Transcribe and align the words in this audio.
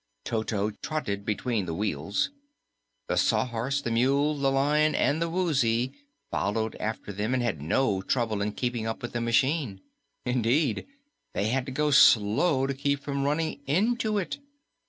Toto 0.25 0.71
trotted 0.71 1.25
between 1.25 1.67
the 1.67 1.75
wheels. 1.75 2.31
The 3.07 3.17
Sawhorse, 3.17 3.83
the 3.83 3.91
Mule, 3.91 4.35
the 4.35 4.49
Lion 4.51 4.95
and 4.95 5.21
the 5.21 5.29
Woozy 5.29 5.93
followed 6.31 6.75
after 6.79 7.11
and 7.11 7.43
had 7.43 7.61
no 7.61 8.01
trouble 8.01 8.41
in 8.41 8.53
keeping 8.53 8.87
up 8.87 9.03
with 9.03 9.13
the 9.13 9.21
machine. 9.21 9.79
Indeed, 10.25 10.87
they 11.35 11.49
had 11.49 11.67
to 11.67 11.71
go 11.71 11.91
slow 11.91 12.65
to 12.65 12.73
keep 12.73 12.99
from 13.03 13.23
running 13.25 13.61
into 13.67 14.17
it. 14.17 14.39